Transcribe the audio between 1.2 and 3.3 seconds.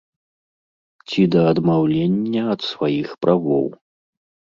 да адмаўлення ад сваіх